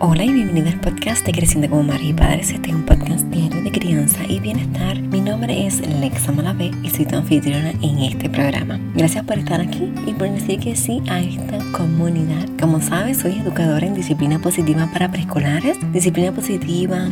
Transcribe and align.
Hola 0.00 0.24
y 0.24 0.32
bienvenido 0.32 0.68
al 0.68 0.80
podcast 0.80 1.26
de 1.26 1.32
Creciendo 1.32 1.68
como 1.68 1.82
Madre 1.82 2.04
y 2.04 2.12
Padres. 2.12 2.52
Este 2.52 2.68
es 2.68 2.74
un 2.76 2.86
podcast 2.86 3.24
diario 3.26 3.60
de 3.64 3.72
crianza 3.72 4.22
y 4.28 4.38
bienestar. 4.38 4.96
Nombre 5.28 5.66
es 5.66 5.86
Lexa 6.00 6.32
Malavé 6.32 6.70
y 6.82 6.88
soy 6.88 7.04
tu 7.04 7.14
anfitriona 7.14 7.72
en 7.82 7.98
este 7.98 8.30
programa. 8.30 8.80
Gracias 8.94 9.26
por 9.26 9.36
estar 9.36 9.60
aquí 9.60 9.92
y 10.06 10.14
por 10.14 10.30
decir 10.30 10.58
que 10.58 10.74
sí 10.74 11.02
a 11.06 11.20
esta 11.20 11.58
comunidad. 11.72 12.48
Como 12.58 12.80
sabes, 12.80 13.18
soy 13.18 13.38
educadora 13.38 13.86
en 13.86 13.94
disciplina 13.94 14.38
positiva 14.38 14.88
para 14.90 15.10
preescolares, 15.10 15.76
disciplina 15.92 16.32
positiva 16.32 17.10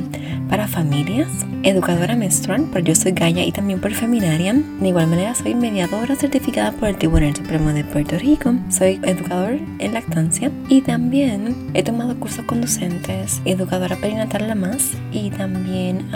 para 0.48 0.66
familias, 0.66 1.28
educadora 1.64 2.14
menstrual, 2.14 2.62
por 2.72 2.82
yo 2.82 2.94
soy 2.94 3.12
Gaia 3.12 3.44
y 3.44 3.52
también 3.52 3.80
por 3.80 3.92
Feminarian. 3.92 4.80
De 4.80 4.88
igual 4.88 5.08
manera, 5.08 5.34
soy 5.34 5.54
mediadora 5.54 6.14
certificada 6.16 6.72
por 6.72 6.88
el 6.88 6.96
Tribunal 6.96 7.36
Supremo 7.36 7.72
de 7.72 7.84
Puerto 7.84 8.16
Rico. 8.16 8.54
Soy 8.70 8.98
educador 9.02 9.58
en 9.78 9.92
lactancia 9.92 10.50
y 10.68 10.80
también 10.80 11.70
he 11.74 11.82
tomado 11.82 12.18
cursos 12.18 12.44
conducentes, 12.46 13.42
educadora 13.44 13.96
perinatal 13.96 14.48
la 14.48 14.54
más 14.54 14.92
y 15.12 15.30
también 15.30 16.06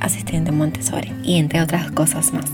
asistente 0.00 0.52
Montessori 0.52 1.12
y 1.24 1.38
entre 1.40 1.60
otras 1.60 1.90
cosas 1.90 2.32
más. 2.32 2.50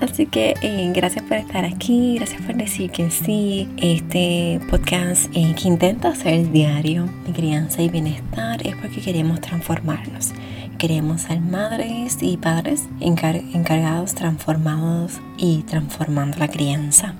Así 0.00 0.26
que 0.26 0.54
eh, 0.60 0.92
gracias 0.94 1.24
por 1.24 1.38
estar 1.38 1.64
aquí, 1.64 2.16
gracias 2.16 2.42
por 2.42 2.54
decir 2.54 2.90
que 2.90 3.10
sí. 3.10 3.68
Este 3.78 4.60
podcast 4.68 5.30
eh, 5.34 5.54
que 5.60 5.68
intenta 5.68 6.08
hacer 6.08 6.50
diario 6.50 7.08
de 7.26 7.32
crianza 7.32 7.80
y 7.80 7.88
bienestar 7.88 8.66
es 8.66 8.74
porque 8.76 9.00
queremos 9.00 9.40
transformarnos. 9.40 10.32
Queremos 10.78 11.22
ser 11.22 11.40
madres 11.40 12.18
y 12.20 12.36
padres 12.36 12.84
encargados, 13.00 14.14
transformados 14.14 15.12
y 15.38 15.62
transformando 15.62 16.36
la 16.36 16.48
crianza. 16.48 17.14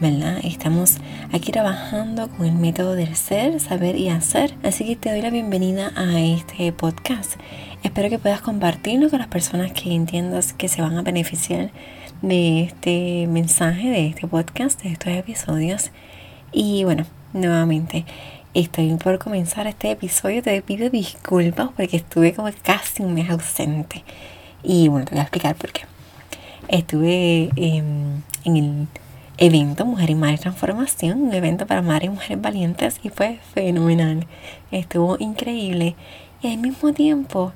¿Verdad? 0.00 0.40
Estamos 0.44 0.98
aquí 1.32 1.52
trabajando 1.52 2.28
con 2.28 2.46
el 2.46 2.54
método 2.54 2.94
del 2.94 3.16
ser, 3.16 3.60
saber 3.60 3.96
y 3.96 4.10
hacer. 4.10 4.54
Así 4.62 4.84
que 4.84 4.96
te 4.96 5.10
doy 5.10 5.22
la 5.22 5.30
bienvenida 5.30 5.92
a 5.96 6.20
este 6.20 6.70
podcast. 6.72 7.36
Espero 7.82 8.10
que 8.10 8.18
puedas 8.18 8.42
compartirlo 8.42 9.08
con 9.08 9.20
las 9.20 9.28
personas 9.28 9.72
que 9.72 9.94
entiendas 9.94 10.52
que 10.52 10.68
se 10.68 10.82
van 10.82 10.98
a 10.98 11.02
beneficiar 11.02 11.70
de 12.20 12.64
este 12.64 13.26
mensaje, 13.28 13.88
de 13.88 14.06
este 14.08 14.26
podcast, 14.26 14.82
de 14.82 14.92
estos 14.92 15.12
episodios. 15.12 15.90
Y 16.52 16.84
bueno, 16.84 17.06
nuevamente 17.32 18.04
estoy 18.52 18.94
por 18.96 19.18
comenzar 19.18 19.66
este 19.66 19.92
episodio. 19.92 20.42
Te 20.42 20.60
pido 20.60 20.90
disculpas 20.90 21.70
porque 21.74 21.96
estuve 21.96 22.34
como 22.34 22.50
casi 22.62 23.02
un 23.02 23.14
mes 23.14 23.30
ausente. 23.30 24.04
Y 24.62 24.88
bueno, 24.88 25.06
te 25.06 25.12
voy 25.12 25.20
a 25.20 25.22
explicar 25.22 25.54
por 25.54 25.72
qué. 25.72 25.82
Estuve 26.68 27.50
en 27.56 28.22
el 28.44 28.86
evento 29.38 29.84
Mujer 29.84 30.10
y 30.10 30.14
Madre 30.14 30.38
Transformación, 30.38 31.22
un 31.22 31.34
evento 31.34 31.66
para 31.66 31.82
madres 31.82 32.06
y 32.06 32.10
mujeres 32.10 32.40
valientes 32.40 33.00
y 33.02 33.10
fue 33.10 33.38
fenomenal. 33.54 34.26
Estuvo 34.70 35.16
increíble. 35.18 35.94
Y 36.42 36.52
al 36.52 36.58
mismo 36.58 36.92
tiempo, 36.92 37.52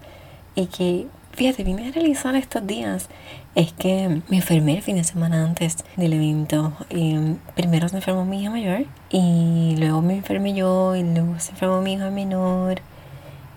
y 0.54 0.66
que, 0.66 1.06
fíjate, 1.32 1.64
vine 1.64 1.88
a 1.88 1.92
realizar 1.92 2.34
estos 2.34 2.66
días, 2.66 3.08
es 3.54 3.72
que 3.72 4.22
me 4.28 4.36
enfermé 4.36 4.76
el 4.76 4.82
fin 4.82 4.96
de 4.96 5.04
semana 5.04 5.44
antes 5.44 5.84
del 5.96 6.12
evento. 6.12 6.72
Y 6.90 7.16
primero 7.54 7.88
se 7.88 7.96
enfermó 7.96 8.24
mi 8.24 8.42
hija 8.42 8.50
mayor 8.50 8.84
y 9.10 9.76
luego 9.78 10.02
me 10.02 10.16
enfermé 10.16 10.54
yo 10.54 10.96
y 10.96 11.02
luego 11.02 11.38
se 11.38 11.52
enfermó 11.52 11.80
mi 11.80 11.94
hija 11.94 12.10
menor. 12.10 12.80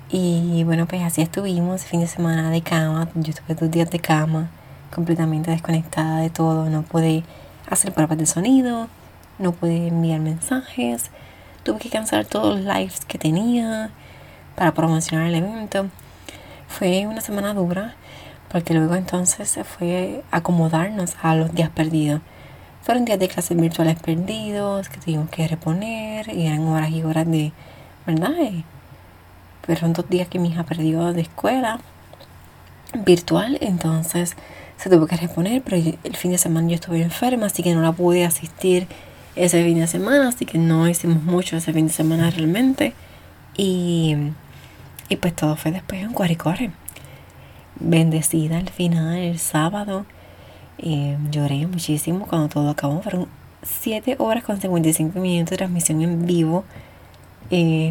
Y 0.10 0.64
bueno, 0.64 0.86
pues 0.86 1.02
así 1.02 1.22
estuvimos 1.22 1.86
fin 1.86 2.00
de 2.02 2.08
semana 2.08 2.52
de 2.52 2.62
cama. 2.62 3.10
Yo 3.16 3.32
estuve 3.32 3.56
dos 3.56 3.72
días 3.72 3.90
de 3.90 4.00
cama, 4.00 4.50
completamente 4.94 5.52
desconectada 5.52 6.20
de 6.20 6.30
todo. 6.30 6.70
No 6.70 6.84
pude 6.84 7.24
hacer 7.70 7.94
pruebas 7.94 8.18
de 8.18 8.26
sonido, 8.26 8.88
no 9.40 9.52
pude 9.52 9.88
enviar 9.88 10.20
mensajes, 10.20 11.10
tuve 11.64 11.80
que 11.80 11.90
cancelar 11.90 12.26
todos 12.26 12.60
los 12.60 12.76
lives 12.76 13.06
que 13.06 13.18
tenía 13.18 13.90
para 14.56 14.74
promocionar 14.74 15.28
el 15.28 15.36
evento. 15.36 15.88
Fue 16.68 17.06
una 17.08 17.22
semana 17.22 17.54
dura 17.54 17.96
porque 18.52 18.76
luego 18.76 18.96
entonces 18.96 19.50
se 19.50 19.64
fue 19.64 20.24
acomodarnos 20.32 21.16
a 21.24 21.36
los 21.36 21.54
días 21.54 21.70
perdidos. 21.70 22.22
Fueron 22.84 23.06
días 23.06 23.18
de 23.18 23.28
clases 23.28 23.58
virtuales 23.58 23.98
perdidos 24.00 24.90
que 24.90 25.00
tuvimos 25.00 25.30
que 25.30 25.48
reponer 25.48 26.30
y 26.32 26.46
eran 26.46 26.68
horas 26.68 26.92
y 26.92 27.02
horas 27.04 27.26
de, 27.30 27.52
¿verdad? 28.06 28.32
fueron 29.66 29.94
dos 29.94 30.10
días 30.10 30.28
que 30.28 30.40
mi 30.40 30.50
hija 30.50 30.64
perdió 30.64 31.14
de 31.14 31.22
escuela 31.22 31.80
virtual, 32.94 33.58
entonces 33.62 34.36
se 34.84 34.90
tuvo 34.90 35.08
que 35.08 35.16
reponer, 35.16 35.62
pero 35.62 35.78
el 35.78 36.16
fin 36.18 36.32
de 36.32 36.38
semana 36.38 36.68
yo 36.68 36.76
estuve 36.76 37.02
enferma, 37.02 37.46
así 37.46 37.64
que 37.64 37.74
no 37.74 37.82
la 37.82 37.94
pude 37.94 38.26
asistir 38.26 38.86
ese 39.34 39.64
fin 39.64 39.80
de 39.80 39.88
semana, 39.88 40.28
así 40.28 40.46
que 40.46 40.58
no 40.58 40.90
hicimos 40.90 41.24
mucho 41.24 41.56
ese 41.56 41.72
fin 41.72 41.88
de 41.88 41.94
semana 41.94 42.30
realmente. 42.30 42.94
Y, 43.56 44.18
y 45.08 45.16
pues 45.16 45.34
todo 45.38 45.56
fue 45.56 45.72
después 45.72 46.02
en 46.02 46.12
Cuaricore. 46.12 46.72
Bendecida 47.80 48.58
al 48.58 48.70
final, 48.70 49.16
el 49.16 49.40
sábado. 49.40 50.06
Lloré 51.32 51.66
muchísimo 51.66 52.28
cuando 52.28 52.50
todo 52.50 52.70
acabó. 52.70 53.02
Fueron 53.02 53.30
7 53.62 54.18
horas 54.20 54.44
con 54.44 54.60
55 54.60 55.18
minutos 55.18 55.52
de 55.52 55.58
transmisión 55.58 56.02
en 56.02 56.26
vivo. 56.26 56.66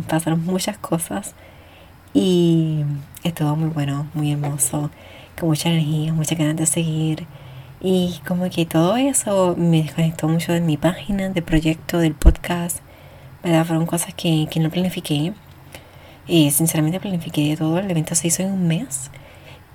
Pasaron 0.08 0.44
muchas 0.44 0.76
cosas. 0.76 1.32
Y 2.12 2.84
estuvo 3.24 3.56
muy 3.56 3.70
bueno, 3.70 4.08
muy 4.12 4.32
hermoso 4.32 4.90
con 5.38 5.48
mucha 5.48 5.70
energía, 5.70 6.12
mucha 6.12 6.34
ganas 6.34 6.56
de 6.56 6.66
seguir. 6.66 7.26
Y 7.80 8.20
como 8.26 8.48
que 8.48 8.64
todo 8.64 8.96
eso 8.96 9.54
me 9.58 9.82
desconectó 9.82 10.28
mucho 10.28 10.52
de 10.52 10.60
mi 10.60 10.76
página, 10.76 11.28
de 11.30 11.42
proyecto, 11.42 11.98
del 11.98 12.14
podcast. 12.14 12.78
¿Verdad? 13.42 13.66
Fueron 13.66 13.86
cosas 13.86 14.14
que, 14.14 14.46
que 14.50 14.60
no 14.60 14.70
planifiqué. 14.70 15.32
Y 16.28 16.50
sinceramente 16.52 17.00
planifiqué 17.00 17.56
todo. 17.56 17.78
El 17.78 17.90
evento 17.90 18.14
se 18.14 18.28
hizo 18.28 18.42
en 18.42 18.52
un 18.52 18.68
mes. 18.68 19.10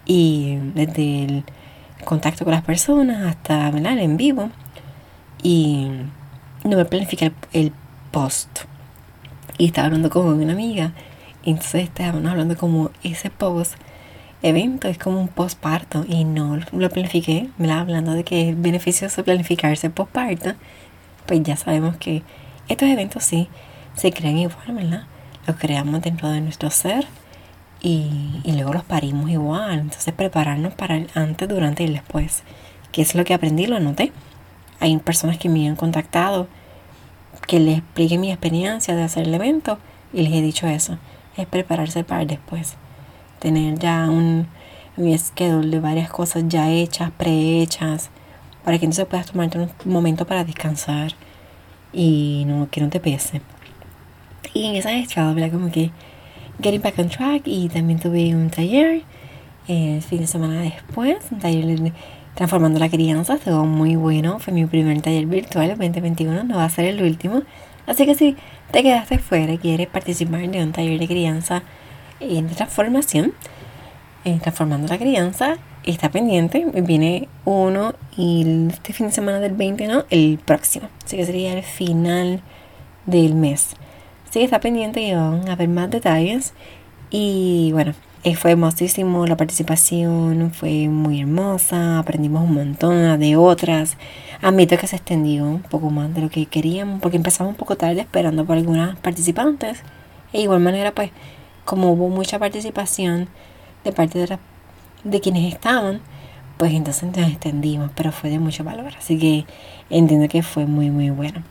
Y 0.06 0.56
desde 0.74 1.26
el 1.26 1.44
contacto 2.06 2.46
con 2.46 2.54
las 2.54 2.64
personas 2.64 3.26
hasta 3.26 3.70
¿verdad? 3.72 3.94
el 3.94 4.00
en 4.00 4.18
vivo. 4.18 4.50
Y 5.44 5.90
no 6.64 6.78
me 6.78 6.86
planifiqué 6.86 7.34
el, 7.54 7.74
post. 8.12 8.62
Y 9.58 9.66
estaba 9.66 9.88
hablando 9.88 10.10
con 10.10 10.28
una 10.28 10.54
amiga. 10.54 10.94
Y 11.44 11.52
entonces 11.52 11.84
estábamos 11.84 12.26
hablando 12.26 12.56
como 12.56 12.92
ese 13.04 13.30
post 13.30 13.76
evento 14.42 14.88
es 14.88 14.98
como 14.98 15.20
un 15.20 15.28
postparto 15.28 16.06
y 16.08 16.24
no 16.24 16.60
lo 16.72 16.90
planifiqué, 16.90 17.50
hablando 17.70 18.14
de 18.14 18.24
que 18.24 18.50
es 18.50 18.62
beneficioso 18.62 19.24
planificarse 19.24 19.90
postparto, 19.90 20.54
pues 21.26 21.44
ya 21.44 21.56
sabemos 21.58 21.98
que 21.98 22.24
estos 22.68 22.88
eventos 22.88 23.24
sí 23.24 23.48
se 23.96 24.12
crean 24.12 24.38
igual, 24.38 24.74
¿verdad? 24.74 25.04
Los 25.46 25.58
creamos 25.58 26.02
dentro 26.02 26.30
de 26.30 26.42
nuestro 26.42 26.70
ser 26.70 27.06
y, 27.82 28.42
y 28.44 28.52
luego 28.54 28.74
los 28.74 28.84
parimos 28.84 29.30
igual. 29.30 29.80
Entonces 29.80 30.14
prepararnos 30.14 30.74
para 30.74 30.98
el 30.98 31.10
antes, 31.16 31.48
durante 31.48 31.84
y 31.84 31.92
después. 31.92 32.44
Que 32.92 33.02
es 33.02 33.16
lo 33.16 33.24
que 33.24 33.34
aprendí, 33.34 33.66
lo 33.66 33.78
anoté. 33.78 34.12
Hay 34.80 34.96
personas 34.98 35.38
que 35.38 35.50
me 35.50 35.68
han 35.68 35.76
contactado 35.76 36.48
que 37.48 37.60
les 37.60 37.80
explique 37.80 38.18
mi 38.18 38.32
experiencia 38.32 38.96
de 38.96 39.04
hacer 39.04 39.28
el 39.28 39.34
evento 39.34 39.80
y 40.14 40.22
les 40.22 40.34
he 40.34 40.42
dicho 40.42 40.68
eso. 40.68 40.98
Es 41.38 41.48
prepararse 41.48 42.04
para 42.04 42.22
el 42.24 42.28
después 42.28 42.76
tener 43.40 43.78
ya 43.80 44.10
un, 44.10 44.48
un 44.98 45.18
schedule 45.18 45.70
de 45.70 45.80
varias 45.80 46.10
cosas 46.10 46.44
ya 46.48 46.72
hechas, 46.72 47.12
prehechas, 47.12 48.10
para 48.64 48.78
que 48.80 48.86
entonces 48.86 49.06
puedas 49.06 49.28
tomarte 49.28 49.60
un 49.60 49.70
momento 49.86 50.26
para 50.26 50.44
descansar 50.44 51.14
y 51.94 52.44
no, 52.48 52.70
que 52.70 52.82
no 52.82 52.90
te 52.90 53.00
pese. 53.00 53.42
Y 54.54 54.66
en 54.66 54.76
esa 54.76 54.92
he 54.92 55.02
estado, 55.02 55.36
Como 55.52 55.72
que 55.72 55.92
getting 56.62 56.82
back 56.82 56.98
on 57.00 57.10
track 57.10 57.44
y 57.46 57.70
también 57.70 58.00
tuve 58.00 58.36
un 58.36 58.50
taller 58.50 59.04
el 59.68 60.02
fin 60.02 60.20
de 60.20 60.28
semana 60.28 60.62
después, 60.62 61.18
un 61.32 61.40
taller 61.40 61.92
transformando 62.36 62.80
la 62.80 62.90
crianza, 62.90 63.36
estuvo 63.36 63.66
muy 63.66 63.96
bueno, 63.96 64.40
fue 64.40 64.54
mi 64.54 64.66
primer 64.66 65.02
taller 65.02 65.26
virtual 65.26 65.70
2021, 65.70 66.44
no 66.44 66.58
va 66.58 66.66
a 66.66 66.70
ser 66.70 66.86
el 66.86 67.02
último. 67.02 67.42
Así 67.86 68.06
que 68.06 68.16
si 68.16 68.36
te 68.72 68.84
quedaste 68.84 69.18
fuera 69.18 69.54
y 69.54 69.58
quieres 69.58 69.88
participar 69.88 70.48
de 70.50 70.64
un 70.64 70.72
taller 70.72 71.00
de 71.00 71.08
crianza, 71.08 71.64
en 72.20 72.48
transformación, 72.48 73.34
en 74.24 74.40
transformando 74.40 74.88
la 74.88 74.98
crianza, 74.98 75.58
está 75.84 76.10
pendiente, 76.10 76.66
viene 76.84 77.30
uno 77.46 77.94
y 78.18 78.68
este 78.70 78.94
fin 78.94 79.08
de 79.08 79.14
semana 79.14 79.40
del 79.40 79.54
20, 79.54 79.88
¿no? 79.88 80.06
El 80.10 80.40
próximo, 80.44 80.90
así 81.06 81.18
que 81.18 81.26
sería 81.26 81.54
el 81.54 81.64
final 81.64 82.42
del 83.06 83.36
mes. 83.36 83.76
Así 84.30 84.40
que 84.40 84.46
está 84.46 84.60
pendiente 84.60 85.02
y 85.02 85.14
van 85.14 85.48
a 85.48 85.56
ver 85.56 85.70
más 85.70 85.90
detalles. 85.90 86.54
Y 87.10 87.72
bueno, 87.72 87.94
eh, 88.24 88.36
fue 88.36 88.52
hermosísimo 88.52 89.26
la 89.26 89.38
participación, 89.38 90.52
fue 90.54 90.90
muy 90.90 91.22
hermosa, 91.22 92.00
aprendimos 92.00 92.44
un 92.44 92.56
montón 92.56 93.20
de 93.20 93.36
otras. 93.38 93.96
Admito 94.42 94.78
que 94.78 94.88
se 94.88 94.98
extendió 94.98 95.46
un 95.46 95.62
poco 95.62 95.90
más 95.90 96.14
de 96.14 96.22
lo 96.22 96.30
que 96.30 96.46
queríamos, 96.46 97.00
porque 97.00 97.18
empezamos 97.18 97.52
un 97.52 97.58
poco 97.58 97.78
tarde 97.78 98.02
esperando 98.02 98.46
por 98.46 98.58
algunas 98.58 98.98
participantes. 98.98 99.82
E 100.34 100.42
igual 100.42 100.60
manera, 100.60 100.92
pues 100.92 101.12
como 101.68 101.92
hubo 101.92 102.08
mucha 102.08 102.40
participación 102.40 103.28
de 103.84 103.92
parte 103.92 104.20
de, 104.20 104.40
de 105.04 105.20
quienes 105.20 105.54
estaban, 105.54 106.00
pues 106.56 106.72
entonces 106.72 107.04
nos 107.04 107.30
extendimos, 107.30 107.92
pero 107.94 108.14
fue 108.14 108.30
de 108.30 108.40
mucho 108.40 108.64
valor. 108.64 108.94
Así 108.98 109.20
que 109.20 109.46
entiendo 109.90 110.30
que 110.30 110.44
fue 110.44 110.66
muy, 110.66 110.90
muy 110.92 111.10
bueno. 111.10 111.44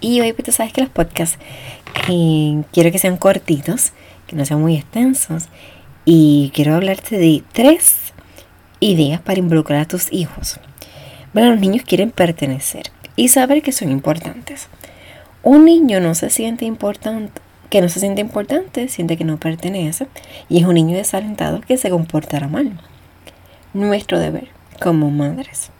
Y 0.00 0.20
hoy, 0.20 0.32
pues 0.32 0.46
tú 0.46 0.52
sabes 0.52 0.72
que 0.72 0.82
los 0.82 0.90
podcasts 0.90 1.36
eh, 2.08 2.62
quiero 2.72 2.92
que 2.92 2.98
sean 2.98 3.16
cortitos, 3.16 3.92
que 4.28 4.36
no 4.36 4.46
sean 4.46 4.60
muy 4.60 4.76
extensos. 4.76 5.48
Y 6.04 6.52
quiero 6.54 6.76
hablarte 6.76 7.18
de 7.18 7.42
tres 7.52 8.12
ideas 8.78 9.20
para 9.20 9.40
involucrar 9.40 9.80
a 9.80 9.88
tus 9.88 10.12
hijos. 10.12 10.60
Bueno, 11.34 11.50
los 11.50 11.58
niños 11.58 11.82
quieren 11.84 12.12
pertenecer 12.12 12.84
y 13.16 13.28
saber 13.28 13.62
que 13.62 13.72
son 13.72 13.90
importantes. 13.90 14.68
Un 15.42 15.64
niño 15.64 15.98
no 15.98 16.14
se 16.14 16.30
siente 16.30 16.66
importante, 16.66 17.41
que 17.72 17.80
no 17.80 17.88
se 17.88 18.00
siente 18.00 18.20
importante, 18.20 18.86
siente 18.88 19.16
que 19.16 19.24
no 19.24 19.38
pertenece 19.38 20.06
y 20.50 20.58
es 20.58 20.66
un 20.66 20.74
niño 20.74 20.94
desalentado 20.94 21.62
que 21.62 21.78
se 21.78 21.88
comportará 21.88 22.46
mal. 22.46 22.78
Nuestro 23.72 24.18
deber 24.18 24.48
como 24.78 25.10
madres 25.10 25.70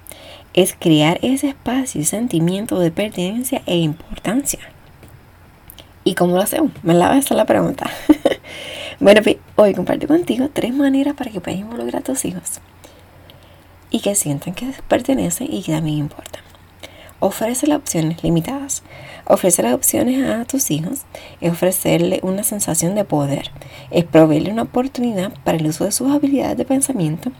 es 0.54 0.74
crear 0.74 1.18
ese 1.20 1.50
espacio 1.50 2.00
y 2.00 2.04
sentimiento 2.04 2.78
de 2.78 2.90
pertenencia 2.92 3.60
e 3.66 3.76
importancia. 3.76 4.60
¿Y 6.02 6.14
cómo 6.14 6.34
lo 6.34 6.40
hacemos? 6.40 6.72
Me 6.82 6.94
la 6.94 7.14
esa 7.18 7.34
la 7.34 7.44
pregunta. 7.44 7.90
bueno, 8.98 9.20
pues, 9.22 9.36
hoy 9.56 9.74
comparto 9.74 10.06
contigo 10.06 10.48
tres 10.50 10.72
maneras 10.72 11.12
para 11.12 11.30
que 11.30 11.42
puedas 11.42 11.60
involucrar 11.60 12.00
a 12.00 12.04
tus 12.04 12.24
hijos 12.24 12.62
y 13.90 14.00
que 14.00 14.14
sientan 14.14 14.54
que 14.54 14.72
pertenecen 14.88 15.52
y 15.52 15.62
que 15.62 15.72
también 15.72 15.98
importan. 15.98 16.51
Ofrece 17.22 17.68
las 17.68 17.78
opciones 17.78 18.24
limitadas. 18.24 18.82
Ofrecer 19.28 19.64
las 19.64 19.74
opciones 19.74 20.28
a 20.28 20.44
tus 20.44 20.72
hijos 20.72 21.02
es 21.40 21.52
ofrecerle 21.52 22.18
una 22.24 22.42
sensación 22.42 22.96
de 22.96 23.04
poder, 23.04 23.52
es 23.92 24.02
proveerle 24.02 24.50
una 24.50 24.62
oportunidad 24.62 25.32
para 25.44 25.56
el 25.56 25.68
uso 25.68 25.84
de 25.84 25.92
sus 25.92 26.10
habilidades 26.10 26.56
de 26.56 26.64
pensamiento 26.64 27.30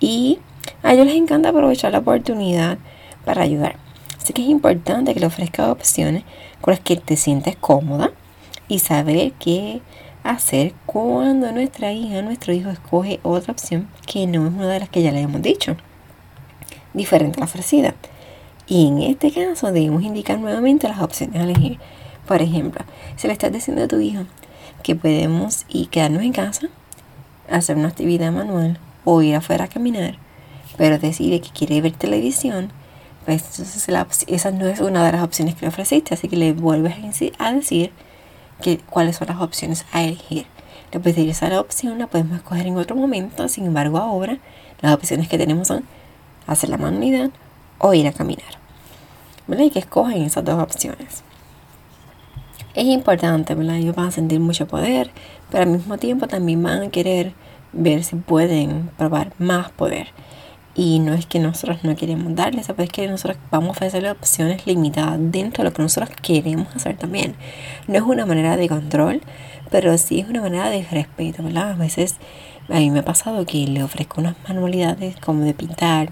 y 0.00 0.38
a 0.82 0.92
ellos 0.92 1.06
les 1.06 1.16
encanta 1.16 1.48
aprovechar 1.48 1.92
la 1.92 2.00
oportunidad 2.00 2.76
para 3.24 3.40
ayudar. 3.40 3.76
Así 4.20 4.34
que 4.34 4.42
es 4.42 4.48
importante 4.50 5.14
que 5.14 5.20
le 5.20 5.26
ofrezcas 5.28 5.70
opciones 5.70 6.24
con 6.60 6.72
las 6.72 6.80
que 6.80 6.96
te 6.96 7.16
sientes 7.16 7.56
cómoda 7.56 8.10
y 8.68 8.80
saber 8.80 9.32
qué 9.38 9.80
hacer 10.24 10.74
cuando 10.84 11.52
nuestra 11.52 11.90
hija, 11.90 12.20
nuestro 12.20 12.52
hijo 12.52 12.68
escoge 12.68 13.18
otra 13.22 13.52
opción 13.52 13.88
que 14.06 14.26
no 14.26 14.46
es 14.46 14.52
una 14.52 14.68
de 14.68 14.80
las 14.80 14.90
que 14.90 15.00
ya 15.00 15.10
le 15.10 15.20
hemos 15.22 15.40
dicho, 15.40 15.74
diferente 16.92 17.38
a 17.38 17.40
la 17.40 17.46
ofrecida. 17.46 17.94
Y 18.72 18.86
en 18.86 19.02
este 19.02 19.30
caso 19.30 19.70
debemos 19.70 20.02
indicar 20.02 20.38
nuevamente 20.38 20.88
las 20.88 21.02
opciones 21.02 21.36
a 21.36 21.44
elegir. 21.44 21.78
Por 22.26 22.40
ejemplo, 22.40 22.82
si 23.16 23.26
le 23.26 23.34
estás 23.34 23.52
diciendo 23.52 23.82
a 23.82 23.86
tu 23.86 24.00
hijo 24.00 24.22
que 24.82 24.96
podemos 24.96 25.66
ir 25.68 25.90
quedarnos 25.90 26.22
en 26.22 26.32
casa, 26.32 26.68
hacer 27.50 27.76
una 27.76 27.88
actividad 27.88 28.32
manual 28.32 28.78
o 29.04 29.20
ir 29.20 29.36
afuera 29.36 29.64
a 29.64 29.68
caminar, 29.68 30.16
pero 30.78 30.98
decide 30.98 31.42
que 31.42 31.50
quiere 31.50 31.82
ver 31.82 31.92
televisión, 31.92 32.72
pues 33.26 33.42
entonces 33.42 34.24
esa 34.26 34.50
no 34.52 34.66
es 34.66 34.80
una 34.80 35.04
de 35.04 35.12
las 35.12 35.22
opciones 35.22 35.54
que 35.54 35.66
le 35.66 35.68
ofreciste, 35.68 36.14
así 36.14 36.28
que 36.28 36.38
le 36.38 36.54
vuelves 36.54 36.94
a 37.38 37.52
decir 37.52 37.92
que, 38.62 38.78
cuáles 38.78 39.16
son 39.16 39.28
las 39.28 39.42
opciones 39.42 39.84
a 39.92 40.02
elegir. 40.02 40.46
Le 40.92 40.98
puedes 40.98 41.16
decir 41.16 41.28
esa 41.28 41.60
opción, 41.60 41.98
la 41.98 42.06
podemos 42.06 42.38
escoger 42.38 42.66
en 42.66 42.78
otro 42.78 42.96
momento, 42.96 43.46
sin 43.48 43.66
embargo 43.66 43.98
ahora 43.98 44.38
las 44.80 44.94
opciones 44.94 45.28
que 45.28 45.36
tenemos 45.36 45.68
son 45.68 45.84
hacer 46.46 46.70
la 46.70 46.78
manualidad 46.78 47.28
o 47.76 47.92
ir 47.92 48.06
a 48.06 48.12
caminar. 48.12 48.61
¿Verdad? 49.46 49.64
Y 49.64 49.70
que 49.70 49.78
escogen 49.80 50.22
esas 50.22 50.44
dos 50.44 50.62
opciones. 50.62 51.22
Es 52.74 52.86
importante, 52.86 53.54
¿verdad? 53.54 53.76
Ellos 53.76 53.94
van 53.94 54.06
a 54.06 54.10
sentir 54.10 54.40
mucho 54.40 54.66
poder, 54.66 55.10
pero 55.50 55.64
al 55.64 55.70
mismo 55.70 55.98
tiempo 55.98 56.26
también 56.26 56.62
van 56.62 56.82
a 56.82 56.90
querer 56.90 57.34
ver 57.72 58.02
si 58.02 58.16
pueden 58.16 58.90
probar 58.96 59.32
más 59.38 59.70
poder. 59.70 60.08
Y 60.74 61.00
no 61.00 61.12
es 61.12 61.26
que 61.26 61.38
nosotros 61.38 61.84
no 61.84 61.94
queremos 61.96 62.34
darles, 62.34 62.70
es 62.70 62.88
que 62.88 63.06
nosotros 63.06 63.36
vamos 63.50 63.68
a 63.68 63.72
ofrecerle 63.72 64.10
opciones 64.10 64.66
limitadas 64.66 65.18
dentro 65.20 65.62
de 65.62 65.68
lo 65.68 65.74
que 65.74 65.82
nosotros 65.82 66.10
queremos 66.22 66.74
hacer 66.74 66.96
también. 66.96 67.34
No 67.88 67.96
es 67.96 68.02
una 68.02 68.24
manera 68.24 68.56
de 68.56 68.68
control, 68.68 69.20
pero 69.72 69.96
sí 69.96 70.20
es 70.20 70.28
una 70.28 70.42
manera 70.42 70.68
de 70.68 70.86
respeto, 70.88 71.42
¿verdad? 71.42 71.70
A 71.70 71.74
veces 71.74 72.16
a 72.68 72.74
mí 72.74 72.90
me 72.90 73.00
ha 73.00 73.04
pasado 73.04 73.46
que 73.46 73.66
le 73.66 73.82
ofrezco 73.82 74.20
unas 74.20 74.36
manualidades 74.46 75.16
como 75.16 75.44
de 75.44 75.54
pintar, 75.54 76.10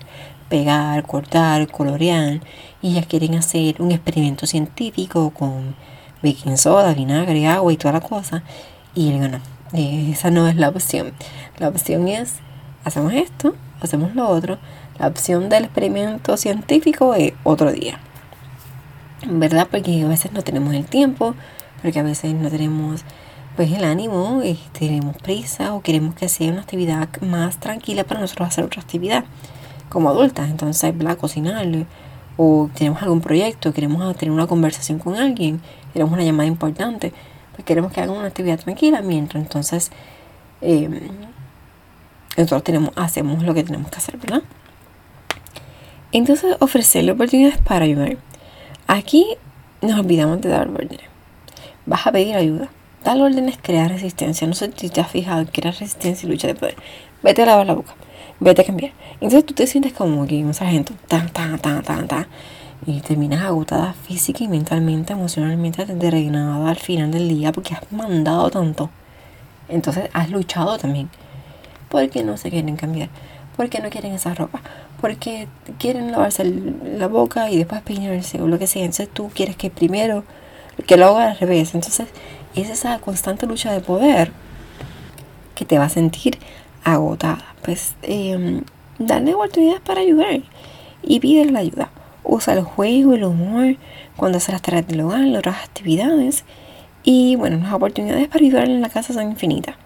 pegar, 0.49 1.07
cortar, 1.07 1.69
colorear, 1.69 2.41
y 2.81 2.95
ya 2.95 3.03
quieren 3.03 3.35
hacer 3.35 3.81
un 3.83 3.93
experimento 3.93 4.47
científico 4.47 5.31
con 5.31 5.77
baking 6.23 6.57
soda, 6.57 6.95
vinagre, 6.95 7.47
agua 7.47 7.73
y 7.73 7.77
toda 7.77 7.93
la 7.93 8.01
cosa. 8.01 8.43
Y 8.95 9.11
le 9.11 9.21
digo, 9.21 9.29
no, 9.29 9.41
esa 9.75 10.31
no 10.31 10.49
es 10.49 10.57
la 10.57 10.71
opción. 10.71 11.13
La 11.59 11.69
opción 11.69 12.09
es, 12.09 12.37
hacemos 12.85 13.13
esto, 13.13 13.55
hacemos 13.83 14.15
lo 14.15 14.27
otro. 14.27 14.57
La 14.99 15.07
opción 15.07 15.51
del 15.51 15.65
experimento 15.65 16.39
científico 16.39 17.15
es 17.15 17.35
otro 17.45 17.71
día. 17.73 18.01
¿Verdad? 19.29 19.69
Porque 19.71 20.03
a 20.03 20.09
veces 20.09 20.33
no 20.33 20.41
tenemos 20.41 20.73
el 20.73 20.87
tiempo, 20.87 21.35
porque 21.83 22.01
a 22.01 22.03
veces 22.03 22.33
no 22.35 22.49
tenemos 22.49 23.05
pues 23.57 23.73
el 23.73 23.85
ánimo, 23.85 24.41
eh, 24.43 24.57
tenemos 24.73 25.17
prisa 25.17 25.75
o 25.75 25.83
queremos 25.83 26.15
que 26.15 26.29
sea 26.29 26.51
una 26.51 26.63
actividad 26.63 27.09
más 27.21 27.59
tranquila 27.59 28.05
para 28.05 28.21
nosotros 28.21 28.49
hacer 28.49 28.65
otra 28.65 28.81
actividad 28.81 29.25
como 29.89 30.09
adultas. 30.09 30.49
Entonces, 30.49 30.97
¿verdad? 30.97 31.19
Cocinar 31.19 31.67
o 32.37 32.71
tenemos 32.75 33.03
algún 33.03 33.21
proyecto, 33.21 33.73
queremos 33.75 34.17
tener 34.17 34.33
una 34.33 34.47
conversación 34.47 34.99
con 34.99 35.17
alguien, 35.17 35.61
queremos 35.93 36.15
una 36.15 36.23
llamada 36.23 36.47
importante, 36.47 37.13
pues 37.53 37.65
queremos 37.67 37.93
que 37.93 38.01
hagan 38.01 38.17
una 38.17 38.29
actividad 38.29 38.59
tranquila 38.59 39.03
mientras 39.03 39.43
entonces 39.43 39.91
eh, 40.63 41.11
nosotros 42.37 42.65
tenemos, 42.65 42.93
hacemos 42.97 43.43
lo 43.43 43.53
que 43.53 43.63
tenemos 43.63 43.91
que 43.91 43.99
hacer, 43.99 44.17
¿verdad? 44.17 44.43
Entonces, 46.13 46.57
ofrecerle 46.61 47.13
oportunidades 47.13 47.59
para 47.59 47.85
ayudar. 47.85 48.17
Aquí 48.87 49.37
nos 49.83 49.99
olvidamos 50.01 50.41
de 50.41 50.49
dar 50.49 50.69
órdenes. 50.69 51.07
Vas 51.87 52.07
a 52.07 52.13
pedir 52.13 52.35
ayuda. 52.37 52.69
Dar 53.11 53.21
órdenes 53.23 53.59
crea 53.61 53.89
resistencia. 53.89 54.47
No 54.47 54.55
sé 54.55 54.71
si 54.77 54.89
te 54.89 55.01
has 55.01 55.11
fijado 55.11 55.45
era 55.53 55.73
resistencia 55.73 56.29
y 56.29 56.31
lucha 56.31 56.47
de 56.47 56.55
poder. 56.55 56.77
Vete 57.25 57.43
a 57.43 57.47
lavar 57.47 57.67
la 57.67 57.75
boca. 57.75 57.97
Vete 58.39 58.63
a 58.63 58.65
cambiar. 58.65 58.93
Entonces 59.15 59.45
tú 59.45 59.53
te 59.53 59.67
sientes 59.67 59.93
como 59.93 60.29
que 60.29 60.45
un 60.45 60.55
sargento. 60.55 60.95
Ta, 61.09 61.27
ta, 61.27 61.59
ta, 61.61 61.83
ta, 61.83 62.07
ta. 62.07 62.29
Y 62.87 63.01
terminas 63.01 63.43
agotada 63.43 63.95
física 63.95 64.45
y 64.45 64.49
mentalmente, 64.49 65.13
emocionalmente, 65.13 65.85
drenada 65.87 66.71
al 66.71 66.77
final 66.77 67.11
del 67.11 67.29
día 67.29 67.51
porque 67.51 67.75
has 67.75 67.91
mandado 67.91 68.49
tanto. 68.49 68.91
Entonces 69.69 70.09
has 70.13 70.31
luchado 70.31 70.79
también 70.79 71.11
porque 71.89 72.23
no 72.23 72.37
se 72.37 72.49
quieren 72.49 72.77
cambiar, 72.77 73.09
porque 73.57 73.81
no 73.81 73.91
quieren 73.91 74.13
esa 74.13 74.35
ropa, 74.35 74.61
porque 75.01 75.49
quieren 75.81 76.13
lavarse 76.13 76.45
la 76.45 77.09
boca 77.09 77.51
y 77.51 77.57
después 77.57 77.83
peinarse 77.83 78.41
o 78.41 78.47
lo 78.47 78.57
que 78.61 78.69
sea. 78.69 78.85
Entonces 78.85 79.09
tú 79.13 79.33
quieres 79.35 79.57
que 79.57 79.69
primero 79.69 80.23
que 80.87 80.97
lo 80.97 81.07
haga 81.07 81.33
al 81.33 81.39
revés. 81.39 81.75
Entonces 81.75 82.07
es 82.55 82.71
esa 82.71 82.99
constante 82.99 83.47
lucha 83.47 83.73
de 83.73 83.81
poder 83.81 84.33
que 85.55 85.65
te 85.65 85.79
va 85.79 85.85
a 85.85 85.89
sentir 85.89 86.39
agotada. 86.85 87.45
Pues 87.63 87.95
eh, 88.03 88.63
dale 88.99 89.35
oportunidades 89.35 89.81
para 89.81 90.01
ayudar 90.01 90.41
y 91.03 91.21
pide 91.21 91.45
la 91.47 91.61
ayuda. 91.61 91.91
Usa 92.23 92.55
el 92.55 92.63
juego, 92.63 93.15
el 93.15 93.25
humor, 93.25 93.77
cuando 94.17 94.39
haces 94.39 94.53
las 94.53 94.63
tareas 94.63 94.87
del 94.87 95.01
hogar, 95.01 95.21
las 95.21 95.41
otras 95.41 95.65
actividades. 95.65 96.45
Y 97.03 97.37
bueno, 97.37 97.59
las 97.59 97.73
oportunidades 97.73 98.29
para 98.29 98.45
ayudar 98.45 98.69
en 98.69 98.81
la 98.81 98.89
casa 98.89 99.13
son 99.13 99.31
infinitas. 99.31 99.77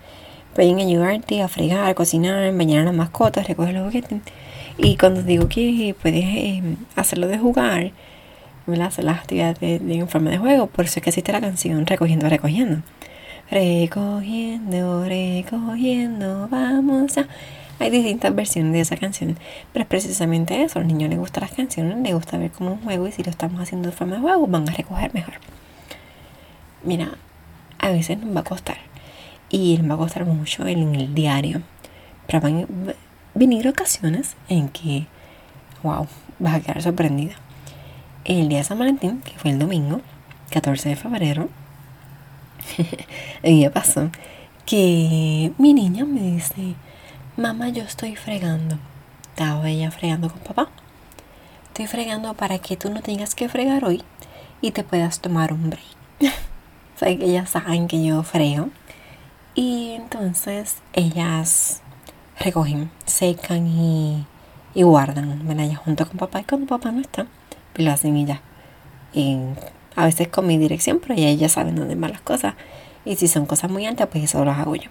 Pueden 0.55 0.79
ayudarte 0.79 1.43
a 1.43 1.49
fregar, 1.49 1.95
cocinar, 1.95 2.53
bañar 2.57 2.83
a 2.83 2.85
las 2.85 2.95
mascotas, 2.95 3.47
recoger 3.49 3.75
los 3.75 3.85
juguetes. 3.85 4.21
Y 4.79 4.97
cuando 4.97 5.23
digo 5.23 5.49
que 5.49 5.95
puedes 6.01 6.25
eh, 6.25 6.63
hacerlo 6.97 7.29
de 7.29 7.39
jugar, 7.39 7.93
las 8.67 8.99
actividades 8.99 9.61
de, 9.61 9.79
de 9.79 10.07
forma 10.07 10.31
de 10.31 10.39
juego, 10.39 10.67
por 10.67 10.85
eso 10.85 10.99
es 10.99 11.03
que 11.03 11.11
existe 11.11 11.33
la 11.33 11.41
canción 11.41 11.87
Recogiendo, 11.87 12.29
Recogiendo. 12.29 12.83
Recogiendo, 13.51 15.05
recogiendo, 15.05 16.49
vamos 16.49 17.19
a... 17.19 17.27
Hay 17.79 17.91
distintas 17.91 18.35
versiones 18.35 18.73
de 18.73 18.81
esa 18.81 18.97
canción, 18.97 19.37
pero 19.73 19.83
es 19.83 19.89
precisamente 19.89 20.63
eso. 20.63 20.79
A 20.79 20.83
los 20.83 20.91
niños 20.91 21.11
les 21.11 21.19
gustan 21.19 21.43
las 21.43 21.53
canciones, 21.53 21.99
les 21.99 22.15
gusta 22.15 22.39
ver 22.39 22.53
como 22.53 22.73
un 22.73 22.81
juego 22.81 23.09
y 23.09 23.13
si 23.13 23.23
lo 23.23 23.31
estamos 23.31 23.61
haciendo 23.61 23.91
de 23.91 23.97
forma 23.97 24.15
de 24.15 24.23
juego, 24.23 24.47
van 24.47 24.69
a 24.69 24.73
recoger 24.73 25.13
mejor. 25.13 25.35
Mira, 26.85 27.11
a 27.79 27.91
veces 27.91 28.19
nos 28.19 28.35
va 28.35 28.41
a 28.41 28.45
costar 28.45 28.79
y 29.51 29.79
me 29.83 29.89
va 29.89 29.95
a 29.95 29.99
costar 29.99 30.25
mucho 30.25 30.67
en 30.67 30.95
el 30.95 31.15
diario. 31.15 31.63
Pero 32.27 32.41
van 32.41 32.63
a 32.63 32.95
venir 33.35 33.69
ocasiones 33.69 34.37
en 34.49 34.69
que, 34.69 35.07
wow, 35.83 36.07
vas 36.39 36.55
a 36.55 36.61
quedar 36.61 36.81
sorprendida. 36.81 37.35
El 38.25 38.49
día 38.49 38.59
de 38.59 38.65
San 38.65 38.79
Valentín, 38.79 39.21
que 39.21 39.39
fue 39.39 39.51
el 39.51 39.59
domingo, 39.59 40.01
14 40.51 40.89
de 40.91 40.97
febrero, 40.97 41.51
el 43.43 43.57
día 43.57 43.71
pasó 43.71 44.11
que 44.65 45.53
mi 45.59 45.75
niña 45.75 46.07
me 46.07 46.21
dice, 46.21 46.75
mamá, 47.37 47.69
yo 47.69 47.83
estoy 47.83 48.17
fregando. 48.17 48.79
Estaba 49.31 49.69
ella 49.69 49.91
fregando 49.91 50.31
con 50.31 50.41
papá. 50.41 50.71
Estoy 51.67 51.87
fregando 51.87 52.33
para 52.35 52.59
que 52.61 52.77
tú 52.77 52.91
no 52.91 53.03
tengas 53.03 53.35
que 53.35 53.49
fregar 53.49 53.85
hoy 53.85 54.03
y 54.61 54.71
te 54.71 54.85
puedas 54.85 55.21
tomar 55.21 55.53
un 55.53 55.71
break. 55.71 55.85
o 56.23 56.99
sea, 56.99 57.09
que 57.17 57.25
ellas 57.27 57.51
saben 57.51 57.89
que 57.89 58.03
yo 58.03 58.23
frego 58.23 58.71
y 59.55 59.91
entonces 59.93 60.77
ellas 60.95 61.83
recogen, 62.41 62.91
secan 63.05 63.67
y, 63.67 64.27
guardan, 64.75 65.47
¿verdad? 65.47 65.67
Ellas 65.67 65.79
junto 65.79 66.09
con 66.09 66.17
papá 66.17 66.41
y 66.41 66.45
cuando 66.45 66.67
papá 66.67 66.91
no 66.91 67.01
está, 67.01 67.27
lo 67.77 67.91
hacen 67.91 68.17
ellas 68.17 68.41
a 69.97 70.05
veces 70.05 70.29
con 70.29 70.47
mi 70.47 70.59
dirección, 70.59 71.01
pero 71.01 71.15
ya 71.15 71.29
ella 71.29 71.49
sabe 71.49 71.73
dónde 71.73 71.95
van 71.95 72.13
las 72.13 72.21
cosas. 72.21 72.55
Y 73.05 73.17
si 73.17 73.29
son 73.29 73.47
cosas 73.47 73.71
muy 73.71 73.87
altas, 73.87 74.09
pues 74.11 74.25
eso 74.25 74.45
lo 74.45 74.51
hago 74.51 74.75
yo. 74.75 74.91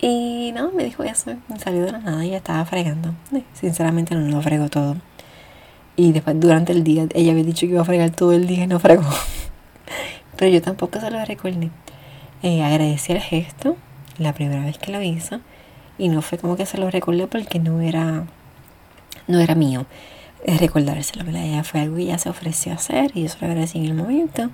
Y 0.00 0.52
no, 0.54 0.70
me 0.72 0.84
dijo 0.84 1.02
eso, 1.02 1.34
me 1.48 1.58
salió 1.58 1.82
de 1.82 1.92
la 1.92 1.98
nada 1.98 2.24
y 2.24 2.30
ya 2.30 2.38
estaba 2.38 2.64
fregando. 2.64 3.14
Sinceramente 3.52 4.14
no 4.14 4.28
lo 4.28 4.42
fregó 4.42 4.68
todo. 4.68 4.96
Y 5.96 6.12
después 6.12 6.38
durante 6.40 6.72
el 6.72 6.82
día, 6.82 7.06
ella 7.14 7.32
había 7.32 7.44
dicho 7.44 7.66
que 7.66 7.72
iba 7.72 7.82
a 7.82 7.84
fregar 7.84 8.10
todo 8.10 8.32
el 8.32 8.46
día 8.46 8.64
y 8.64 8.66
no 8.66 8.80
fregó. 8.80 9.04
Pero 10.36 10.50
yo 10.50 10.62
tampoco 10.62 11.00
se 11.00 11.10
lo 11.10 11.24
recordé. 11.24 11.70
Eh, 12.42 12.62
agradecí 12.62 13.12
el 13.12 13.20
gesto, 13.20 13.76
la 14.18 14.32
primera 14.32 14.64
vez 14.64 14.78
que 14.78 14.92
lo 14.92 15.00
hizo. 15.00 15.40
Y 15.96 16.08
no 16.08 16.22
fue 16.22 16.38
como 16.38 16.56
que 16.56 16.66
se 16.66 16.78
lo 16.78 16.90
recordé 16.90 17.26
porque 17.26 17.60
no 17.60 17.80
era, 17.80 18.24
no 19.28 19.40
era 19.40 19.54
mío 19.54 19.86
recordárselo. 20.46 21.28
Ella 21.30 21.64
fue 21.64 21.80
algo 21.80 21.96
que 21.96 22.02
ella 22.02 22.18
se 22.18 22.28
ofreció 22.28 22.72
a 22.72 22.76
hacer 22.76 23.10
y 23.14 23.22
yo 23.22 23.28
se 23.28 23.38
lo 23.40 23.46
agradecí 23.48 23.78
en 23.78 23.86
el 23.86 23.94
momento. 23.94 24.50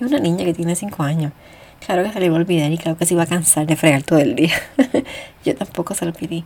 Y 0.00 0.04
una 0.04 0.18
niña 0.18 0.44
que 0.44 0.54
tiene 0.54 0.74
5 0.74 1.02
años. 1.02 1.32
Claro 1.84 2.02
que 2.02 2.12
se 2.12 2.20
le 2.20 2.26
iba 2.26 2.36
a 2.36 2.40
olvidar 2.40 2.72
y 2.72 2.78
claro 2.78 2.96
que 2.96 3.06
se 3.06 3.14
iba 3.14 3.24
a 3.24 3.26
cansar 3.26 3.66
de 3.66 3.76
fregar 3.76 4.02
todo 4.02 4.18
el 4.18 4.34
día. 4.34 4.54
yo 5.44 5.54
tampoco 5.54 5.94
se 5.94 6.06
lo 6.06 6.12
pedí. 6.12 6.44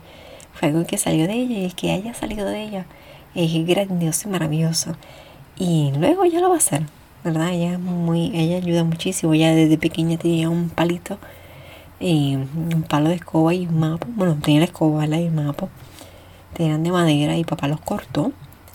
Fue 0.53 0.69
algo 0.69 0.85
que 0.85 0.97
salió 0.97 1.27
de 1.27 1.33
ella 1.33 1.59
y 1.59 1.65
el 1.65 1.75
que 1.75 1.91
haya 1.91 2.13
salido 2.13 2.45
de 2.45 2.63
ella 2.63 2.85
es 3.35 3.65
grandioso 3.65 4.27
y 4.27 4.31
maravilloso. 4.31 4.95
Y 5.57 5.91
luego 5.97 6.25
ya 6.25 6.41
lo 6.41 6.49
va 6.49 6.55
a 6.55 6.57
hacer, 6.57 6.83
¿verdad? 7.23 7.53
Ella 7.53 7.77
muy, 7.77 8.31
ella 8.35 8.57
ayuda 8.57 8.83
muchísimo. 8.83 9.33
Ella 9.33 9.55
desde 9.55 9.77
pequeña 9.77 10.17
tenía 10.17 10.49
un 10.49 10.69
palito, 10.69 11.17
y 11.99 12.35
un 12.35 12.85
palo 12.87 13.09
de 13.09 13.15
escoba 13.15 13.53
y 13.53 13.67
un 13.67 13.79
mapa. 13.79 14.07
Bueno, 14.09 14.37
tenía 14.41 14.59
la 14.59 14.65
escoba 14.65 15.05
y 15.05 15.25
el 15.25 15.31
mapa. 15.31 15.67
Tenían 16.53 16.83
de 16.83 16.91
madera 16.91 17.37
y 17.37 17.43
papá 17.43 17.67
los 17.67 17.81
cortó 17.81 18.31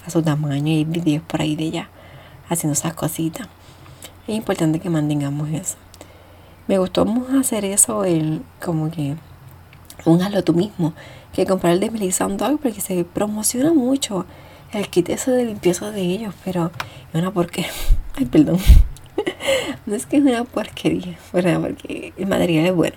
a 0.06 0.10
su 0.10 0.22
tamaño 0.22 0.72
y 0.72 0.84
videos 0.84 1.22
por 1.22 1.42
ahí 1.42 1.56
de 1.56 1.64
ella 1.64 1.88
haciendo 2.48 2.74
esas 2.74 2.94
cositas. 2.94 3.48
Es 4.26 4.34
importante 4.34 4.80
que 4.80 4.90
mantengamos 4.90 5.50
eso. 5.50 5.76
Me 6.66 6.78
gustó 6.78 7.04
más 7.04 7.34
hacer 7.34 7.64
eso, 7.64 8.04
el, 8.04 8.42
como 8.62 8.90
que 8.90 9.16
un 10.06 10.42
tú 10.44 10.54
mismo, 10.54 10.94
que 11.32 11.46
comprar 11.46 11.74
el 11.74 11.80
de 11.80 11.90
Melissa 11.90 12.26
Dog 12.26 12.60
porque 12.60 12.80
se 12.80 13.04
promociona 13.04 13.72
mucho 13.72 14.26
el 14.72 14.88
kit 14.88 15.08
eso 15.10 15.30
de 15.30 15.44
limpieza 15.44 15.90
de 15.90 16.02
ellos, 16.02 16.34
pero 16.44 16.70
es 17.12 17.20
una 17.20 17.30
porquería. 17.30 17.70
Ay, 18.16 18.26
perdón. 18.26 18.58
no 19.86 19.94
es 19.94 20.06
que 20.06 20.16
es 20.16 20.22
una 20.22 20.44
porquería, 20.44 21.16
¿verdad? 21.32 21.60
Porque 21.60 22.12
el 22.16 22.26
material 22.26 22.66
es 22.66 22.74
bueno. 22.74 22.96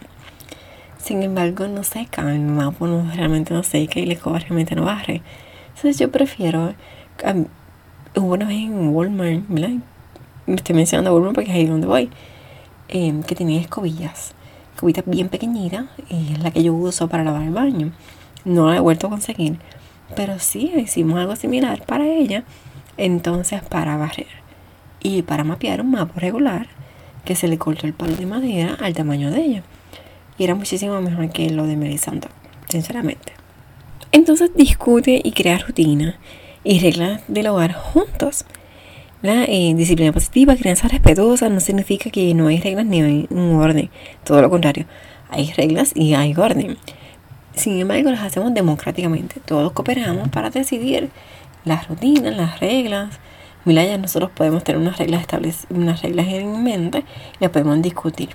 Sin 0.97 1.23
embargo, 1.23 1.67
no 1.67 1.83
seca, 1.83 2.33
el 2.33 2.41
mapa 2.41 2.85
no, 2.87 3.09
realmente 3.15 3.53
no 3.53 3.63
seca 3.63 3.99
y 3.99 4.05
la 4.05 4.13
escoba 4.13 4.39
realmente 4.39 4.75
no 4.75 4.85
barre. 4.85 5.21
Entonces 5.77 5.99
yo 5.99 6.11
prefiero 6.11 6.73
hubo 8.15 8.33
una 8.33 8.47
vez 8.47 8.57
en 8.57 8.95
Walmart, 8.95 9.43
¿verdad? 9.47 9.77
Me 10.47 10.55
estoy 10.55 10.73
mencionando 10.73 11.13
Walmart 11.13 11.35
porque 11.35 11.51
es 11.51 11.55
ahí 11.55 11.67
donde 11.67 11.85
voy. 11.85 12.09
Em, 12.87 13.21
que 13.21 13.35
tenía 13.35 13.61
escobillas. 13.61 14.33
Escobillas 14.73 15.05
bien 15.05 15.29
pequeñitas. 15.29 15.85
Y 16.09 16.33
es 16.33 16.39
la 16.39 16.49
que 16.49 16.63
yo 16.63 16.73
uso 16.73 17.07
para 17.07 17.23
lavar 17.23 17.43
el 17.43 17.51
baño. 17.51 17.91
No 18.43 18.71
la 18.71 18.77
he 18.77 18.79
vuelto 18.79 19.05
a 19.05 19.11
conseguir. 19.11 19.59
Pero 20.15 20.39
sí 20.39 20.73
hicimos 20.75 21.19
algo 21.19 21.35
similar 21.35 21.85
para 21.85 22.07
ella. 22.07 22.43
Entonces, 22.97 23.61
para 23.61 23.97
barrer. 23.97 24.25
Y 25.03 25.21
para 25.21 25.43
mapear 25.43 25.81
un 25.81 25.91
mapa 25.91 26.19
regular. 26.19 26.65
Que 27.23 27.35
se 27.35 27.47
le 27.47 27.59
cortó 27.59 27.85
el 27.85 27.93
palo 27.93 28.15
de 28.15 28.25
madera 28.25 28.75
al 28.81 28.95
tamaño 28.95 29.29
de 29.29 29.41
ella. 29.43 29.63
Y 30.39 30.43
era 30.43 30.55
muchísimo 30.55 30.99
mejor 31.01 31.29
que 31.29 31.51
lo 31.51 31.67
de 31.67 31.77
Melisandre. 31.77 32.31
Sinceramente. 32.67 33.36
Entonces 34.17 34.49
discute 34.55 35.21
y 35.23 35.31
crea 35.31 35.59
rutina 35.59 36.17
y 36.63 36.79
reglas 36.79 37.21
del 37.27 37.45
hogar 37.45 37.73
juntos. 37.73 38.45
La 39.21 39.43
eh, 39.43 39.75
disciplina 39.75 40.11
positiva, 40.11 40.55
crianza 40.55 40.87
respetuosa, 40.87 41.49
no 41.49 41.59
significa 41.59 42.09
que 42.09 42.33
no 42.33 42.47
hay 42.47 42.59
reglas 42.59 42.87
ni 42.87 42.99
hay 43.03 43.27
un 43.29 43.53
orden. 43.57 43.91
Todo 44.23 44.41
lo 44.41 44.49
contrario, 44.49 44.87
hay 45.29 45.51
reglas 45.51 45.91
y 45.93 46.15
hay 46.15 46.33
orden. 46.35 46.79
Sin 47.53 47.79
embargo, 47.79 48.09
las 48.09 48.23
hacemos 48.23 48.55
democráticamente. 48.55 49.39
Todos 49.39 49.71
cooperamos 49.73 50.29
para 50.29 50.49
decidir 50.49 51.11
las 51.63 51.87
rutinas, 51.87 52.35
las 52.35 52.59
reglas. 52.59 53.19
Mira, 53.65 53.85
ya 53.85 53.99
nosotros 53.99 54.31
podemos 54.31 54.63
tener 54.63 54.81
unas 54.81 54.97
reglas 54.97 55.21
establecidas, 55.21 55.67
unas 55.69 56.01
reglas 56.01 56.25
en 56.25 56.63
mente 56.63 57.05
y 57.39 57.43
las 57.43 57.51
podemos 57.51 57.79
discutir. 57.83 58.29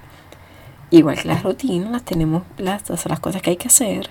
Igual 0.93 1.19
que 1.21 1.27
las 1.27 1.43
rutinas, 1.43 1.91
las 1.91 2.05
tenemos, 2.05 2.45
las, 2.57 2.89
las 2.89 3.19
cosas 3.19 3.43
que 3.43 3.51
hay 3.51 3.57
que 3.57 3.67
hacer 3.67 4.11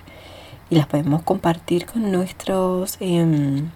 y 0.70 0.76
las 0.76 0.86
podemos 0.86 1.22
compartir 1.22 1.86
con 1.86 2.10
nuestros 2.10 2.96
em, 3.00 3.70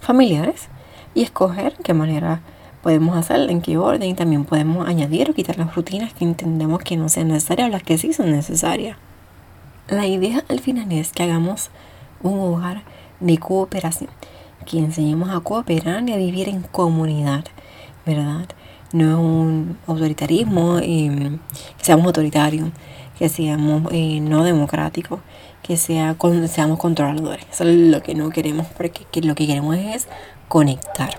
familiares 0.00 0.68
y 1.14 1.22
escoger 1.22 1.74
qué 1.82 1.94
manera 1.94 2.40
podemos 2.82 3.16
hacerlo, 3.16 3.50
en 3.50 3.60
qué 3.60 3.76
orden 3.76 4.08
y 4.08 4.14
también 4.14 4.44
podemos 4.44 4.88
añadir 4.88 5.30
o 5.30 5.34
quitar 5.34 5.58
las 5.58 5.74
rutinas 5.74 6.12
que 6.14 6.24
entendemos 6.24 6.82
que 6.82 6.96
no 6.96 7.08
sean 7.08 7.28
necesarias 7.28 7.68
o 7.68 7.70
las 7.70 7.82
que 7.82 7.98
sí 7.98 8.12
son 8.12 8.32
necesarias. 8.32 8.96
La 9.88 10.06
idea 10.06 10.44
al 10.48 10.60
final 10.60 10.90
es 10.92 11.12
que 11.12 11.24
hagamos 11.24 11.70
un 12.22 12.38
hogar 12.38 12.82
de 13.18 13.38
cooperación, 13.38 14.10
que 14.66 14.78
enseñemos 14.78 15.30
a 15.30 15.40
cooperar 15.40 16.08
y 16.08 16.12
a 16.12 16.16
vivir 16.16 16.48
en 16.48 16.62
comunidad, 16.62 17.44
¿verdad? 18.06 18.46
No 18.92 19.04
es 19.04 19.14
un 19.16 19.78
autoritarismo, 19.86 20.78
eh, 20.78 21.38
que 21.76 21.84
seamos 21.84 22.06
autoritarios, 22.06 22.70
que 23.18 23.28
seamos 23.28 23.92
eh, 23.92 24.20
no 24.20 24.44
democráticos, 24.44 25.20
que 25.70 25.76
sea, 25.76 26.16
seamos 26.48 26.80
controladores. 26.80 27.46
Eso 27.48 27.62
es 27.62 27.76
lo 27.76 28.02
que 28.02 28.16
no 28.16 28.30
queremos, 28.30 28.66
porque 28.76 29.06
lo 29.22 29.36
que 29.36 29.46
queremos 29.46 29.76
es 29.76 30.08
conectar. 30.48 31.10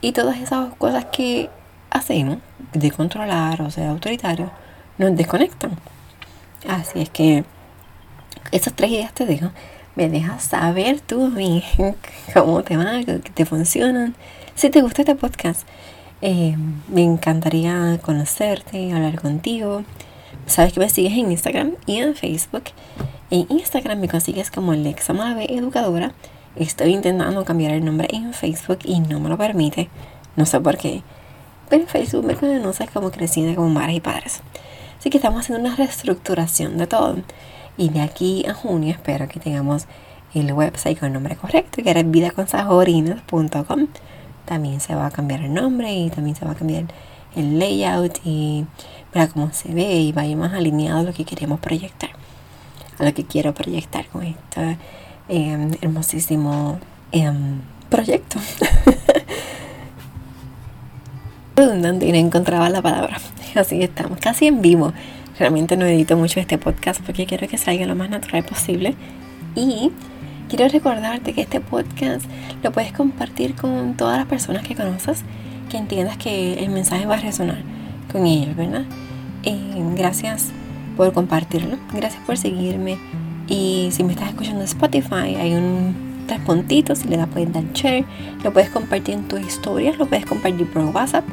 Y 0.00 0.12
todas 0.12 0.38
esas 0.38 0.74
cosas 0.76 1.04
que 1.12 1.50
hacemos 1.90 2.38
de 2.72 2.90
controlar 2.90 3.60
o 3.60 3.70
ser 3.70 3.88
autoritario 3.88 4.50
nos 4.96 5.14
desconectan. 5.14 5.72
Así 6.66 7.02
es 7.02 7.10
que 7.10 7.44
esas 8.50 8.72
tres 8.72 8.92
ideas 8.92 9.12
te 9.12 9.26
dejo. 9.26 9.50
Me 9.94 10.08
dejas 10.08 10.44
saber 10.44 11.02
tú 11.02 11.30
bien 11.30 11.62
cómo 12.32 12.62
te 12.62 12.78
van, 12.78 13.04
te 13.04 13.44
funcionan. 13.44 14.14
Si 14.54 14.70
te 14.70 14.80
gusta 14.80 15.02
este 15.02 15.16
podcast, 15.16 15.68
eh, 16.22 16.56
me 16.88 17.02
encantaría 17.02 18.00
conocerte, 18.00 18.94
hablar 18.94 19.20
contigo. 19.20 19.84
Sabes 20.46 20.72
que 20.72 20.80
me 20.80 20.88
sigues 20.88 21.12
en 21.12 21.32
Instagram 21.32 21.72
y 21.86 21.98
en 21.98 22.14
Facebook. 22.14 22.64
En 23.30 23.46
Instagram 23.48 23.98
me 23.98 24.08
consigues 24.08 24.50
como 24.50 24.70
Alexa 24.70 25.12
Mave 25.12 25.52
Educadora. 25.52 26.12
Estoy 26.54 26.94
intentando 26.94 27.44
cambiar 27.44 27.72
el 27.72 27.84
nombre 27.84 28.08
en 28.12 28.32
Facebook 28.32 28.78
y 28.84 29.00
no 29.00 29.18
me 29.18 29.28
lo 29.28 29.36
permite. 29.36 29.90
No 30.36 30.46
sé 30.46 30.60
por 30.60 30.78
qué. 30.78 31.02
Pero 31.68 31.82
en 31.82 31.88
Facebook 31.88 32.24
me 32.24 32.36
conoces 32.36 32.88
como 32.92 33.10
Creciendo 33.10 33.56
como 33.56 33.70
Madres 33.70 33.96
y 33.96 34.00
Padres. 34.00 34.40
Así 34.98 35.10
que 35.10 35.18
estamos 35.18 35.40
haciendo 35.40 35.66
una 35.66 35.76
reestructuración 35.76 36.78
de 36.78 36.86
todo. 36.86 37.16
Y 37.76 37.88
de 37.88 38.00
aquí 38.00 38.46
a 38.48 38.54
junio 38.54 38.92
espero 38.92 39.26
que 39.28 39.40
tengamos 39.40 39.86
el 40.32 40.52
website 40.52 40.98
con 40.98 41.08
el 41.08 41.14
nombre 41.14 41.34
correcto, 41.34 41.82
que 41.82 41.90
era 41.90 42.04
vidaconsajorinas.com. 42.04 43.88
También 44.44 44.80
se 44.80 44.94
va 44.94 45.06
a 45.06 45.10
cambiar 45.10 45.40
el 45.40 45.52
nombre 45.52 45.92
y 45.92 46.08
también 46.08 46.36
se 46.36 46.44
va 46.44 46.52
a 46.52 46.54
cambiar 46.54 46.84
el 47.34 47.58
layout 47.58 48.20
y 48.24 48.64
para 49.16 49.28
cómo 49.28 49.50
se 49.52 49.72
ve 49.72 49.94
y 49.94 50.12
vaya 50.12 50.36
más 50.36 50.52
alineado 50.52 51.00
a 51.00 51.02
lo 51.02 51.14
que 51.14 51.24
queremos 51.24 51.58
proyectar 51.58 52.10
a 52.98 53.04
lo 53.04 53.14
que 53.14 53.24
quiero 53.24 53.54
proyectar 53.54 54.06
con 54.06 54.24
este 54.24 54.76
em, 55.28 55.72
hermosísimo 55.80 56.78
em, 57.12 57.60
proyecto. 57.88 58.38
Redundante 61.56 62.06
y 62.06 62.12
no 62.12 62.18
encontraba 62.18 62.68
la 62.68 62.82
palabra. 62.82 63.18
Así 63.54 63.82
estamos, 63.82 64.18
casi 64.18 64.46
en 64.46 64.60
vivo. 64.60 64.92
Realmente 65.38 65.76
no 65.76 65.86
edito 65.86 66.16
mucho 66.16 66.40
este 66.40 66.58
podcast 66.58 67.00
porque 67.02 67.26
quiero 67.26 67.48
que 67.48 67.58
salga 67.58 67.86
lo 67.86 67.94
más 67.94 68.10
natural 68.10 68.44
posible. 68.44 68.94
Y 69.54 69.92
quiero 70.48 70.68
recordarte 70.68 71.32
que 71.32 71.42
este 71.42 71.60
podcast 71.60 72.26
lo 72.62 72.72
puedes 72.72 72.92
compartir 72.92 73.54
con 73.54 73.96
todas 73.96 74.18
las 74.18 74.26
personas 74.26 74.66
que 74.66 74.74
conoces, 74.74 75.22
que 75.70 75.78
entiendas 75.78 76.18
que 76.18 76.64
el 76.64 76.70
mensaje 76.70 77.06
va 77.06 77.14
a 77.14 77.20
resonar 77.20 77.58
con 78.12 78.26
ellos, 78.26 78.54
¿verdad? 78.54 78.84
Eh, 79.46 79.82
gracias 79.96 80.48
por 80.96 81.12
compartirlo. 81.12 81.78
Gracias 81.94 82.22
por 82.26 82.36
seguirme. 82.36 82.98
Y 83.48 83.88
si 83.92 84.02
me 84.04 84.12
estás 84.12 84.30
escuchando 84.30 84.60
en 84.60 84.66
Spotify, 84.66 85.36
hay 85.40 85.54
un 85.54 85.94
tres 86.26 86.40
puntitos. 86.40 86.98
Si 86.98 87.08
le 87.08 87.16
das, 87.16 87.28
puedes 87.28 87.52
dar 87.52 87.64
share. 87.72 88.04
Lo 88.42 88.52
puedes 88.52 88.70
compartir 88.70 89.14
en 89.14 89.28
tus 89.28 89.40
historias. 89.40 89.96
Lo 89.98 90.06
puedes 90.06 90.26
compartir 90.26 90.66
por 90.70 90.84
WhatsApp. 90.86 91.24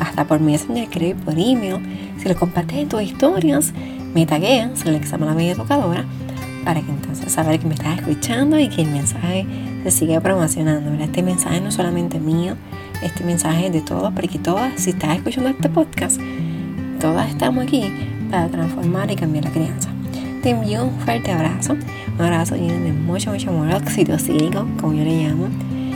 Hasta 0.00 0.24
por 0.24 0.40
Messenger, 0.40 0.88
creo, 0.88 1.16
por 1.16 1.34
email. 1.34 1.76
Si 2.18 2.28
lo 2.28 2.34
compartes 2.34 2.78
en 2.78 2.88
tus 2.88 3.02
historias, 3.02 3.72
me 4.14 4.24
tagueas 4.24 4.82
en 4.82 4.88
el 4.88 4.94
examen 4.94 5.28
la 5.28 5.34
media 5.34 5.52
educadora 5.52 6.06
para 6.64 6.80
que 6.80 6.90
entonces 6.90 7.32
saber 7.32 7.58
que 7.60 7.66
me 7.66 7.74
estás 7.74 7.98
escuchando 7.98 8.58
y 8.58 8.68
que 8.68 8.82
el 8.82 8.88
mensaje 8.88 9.46
se 9.82 9.90
siga 9.90 10.20
promocionando. 10.20 10.92
Este 11.02 11.22
mensaje 11.22 11.60
no 11.60 11.68
es 11.68 11.74
solamente 11.74 12.20
mío, 12.20 12.56
este 13.02 13.24
mensaje 13.24 13.66
es 13.66 13.72
de 13.72 13.80
todos, 13.80 14.12
porque 14.14 14.38
todas, 14.38 14.80
si 14.80 14.90
estás 14.90 15.16
escuchando 15.16 15.50
este 15.50 15.68
podcast, 15.68 16.20
todas 17.02 17.28
estamos 17.28 17.64
aquí 17.64 17.92
para 18.30 18.46
transformar 18.46 19.10
y 19.10 19.16
cambiar 19.16 19.44
la 19.46 19.50
crianza. 19.50 19.90
Te 20.40 20.50
envío 20.50 20.84
un 20.84 21.00
fuerte 21.00 21.32
abrazo, 21.32 21.72
un 21.72 22.24
abrazo 22.24 22.54
lleno 22.54 22.78
de 22.78 22.92
mucho, 22.92 23.32
mucho 23.32 23.50
amor 23.50 23.74
oxitocínico, 23.74 24.64
como 24.80 24.92
yo 24.94 25.02
le 25.02 25.24
llamo, 25.24 25.48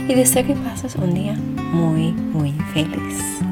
y 0.08 0.14
deseo 0.14 0.44
que 0.44 0.54
pases 0.54 0.96
un 0.96 1.14
día 1.14 1.36
muy, 1.72 2.10
muy 2.10 2.52
feliz. 2.74 3.45